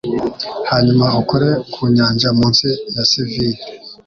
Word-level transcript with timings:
hanyuma 0.69 1.05
ukore 1.21 1.49
ku 1.71 1.81
nyanja 1.95 2.29
munsi 2.39 2.67
ya 2.95 3.03
Seville 3.11 3.59